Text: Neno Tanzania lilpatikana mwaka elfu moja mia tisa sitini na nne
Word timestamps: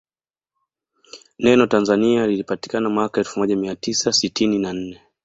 Neno 1.39 1.67
Tanzania 1.67 2.27
lilpatikana 2.27 2.89
mwaka 2.89 3.21
elfu 3.21 3.39
moja 3.39 3.55
mia 3.55 3.75
tisa 3.75 4.13
sitini 4.13 4.59
na 4.59 4.73
nne 4.73 5.01